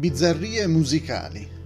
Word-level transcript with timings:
bizzarrie 0.00 0.66
musicali. 0.66 1.59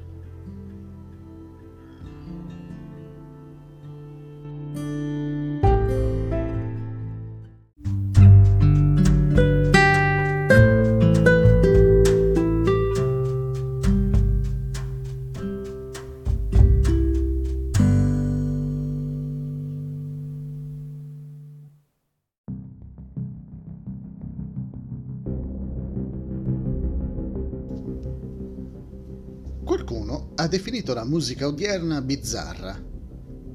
Qualcuno 29.64 30.32
ha 30.34 30.46
definito 30.46 30.92
la 30.92 31.04
musica 31.04 31.46
odierna 31.46 32.02
bizzarra. 32.02 32.78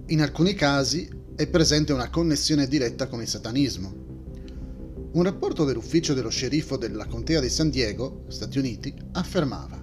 In 0.07 0.21
alcuni 0.21 0.55
casi 0.55 1.07
è 1.35 1.47
presente 1.47 1.93
una 1.93 2.09
connessione 2.09 2.67
diretta 2.67 3.07
con 3.07 3.21
il 3.21 3.27
satanismo. 3.27 3.93
Un 5.11 5.23
rapporto 5.23 5.65
dell'ufficio 5.65 6.13
dello 6.13 6.29
sceriffo 6.29 6.77
della 6.77 7.05
contea 7.05 7.39
di 7.39 7.49
San 7.49 7.69
Diego, 7.69 8.25
Stati 8.27 8.57
Uniti, 8.57 8.93
affermava 9.13 9.79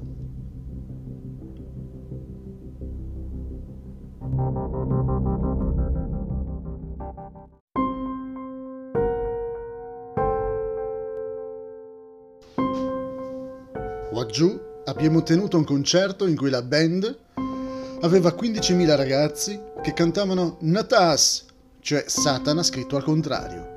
Laggiù 14.37 14.66
abbiamo 14.87 15.23
tenuto 15.23 15.57
un 15.57 15.65
concerto 15.65 16.27
in 16.27 16.37
cui 16.37 16.51
la 16.51 16.63
band 16.63 17.19
aveva 18.03 18.31
15.000 18.31 18.97
ragazzi 18.97 19.61
che 19.83 19.93
cantavano 19.93 20.59
Natas, 20.61 21.45
cioè 21.81 22.05
Satana 22.07 22.63
scritto 22.63 22.97
al 22.97 23.03
contrario. 23.03 23.75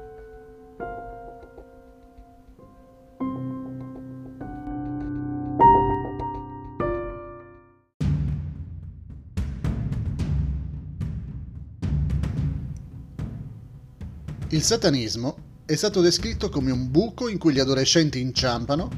Il 14.52 14.64
satanismo 14.64 15.38
è 15.66 15.76
stato 15.76 16.02
descritto 16.02 16.50
come 16.50 16.72
un 16.72 16.90
buco 16.90 17.30
in 17.30 17.38
cui 17.38 17.54
gli 17.54 17.60
adolescenti 17.60 18.20
inciampano 18.20 18.90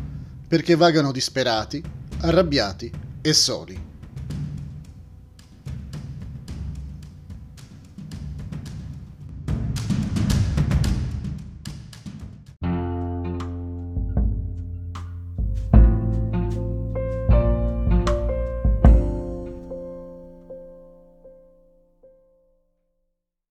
perché 0.47 0.75
vagano 0.75 1.11
disperati, 1.11 1.99
arrabbiati 2.23 2.91
e 3.21 3.33
soli. 3.33 3.90